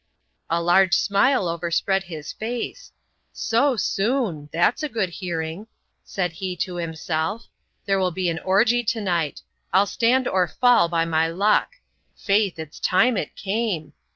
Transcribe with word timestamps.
A 0.49 0.63
large 0.63 0.95
smile 0.95 1.47
overspread 1.47 2.05
his 2.05 2.31
face. 2.33 2.91
"So 3.31 3.75
soon! 3.75 4.49
that's 4.51 4.81
a 4.81 4.89
good 4.89 5.09
hearing," 5.09 5.67
said 6.03 6.31
he 6.31 6.55
to 6.55 6.77
himself. 6.77 7.45
"There 7.85 7.99
will 7.99 8.09
be 8.09 8.27
an 8.27 8.39
orgy 8.39 8.83
to 8.83 8.99
night. 8.99 9.43
I'll 9.71 9.85
stand 9.85 10.27
or 10.27 10.47
fall 10.47 10.89
by 10.89 11.05
my 11.05 11.27
luck. 11.27 11.73
Faith, 12.15 12.57
it's 12.57 12.79
time 12.79 13.15
it 13.15 13.35
came!" 13.35 13.93